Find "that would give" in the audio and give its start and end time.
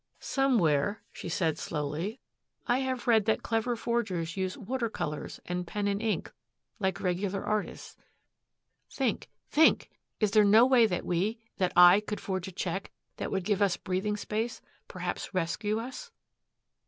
13.17-13.61